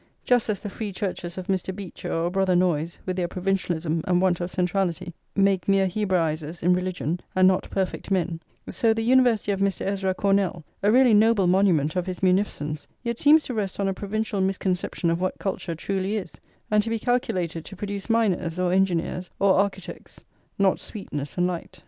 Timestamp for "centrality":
4.49-5.13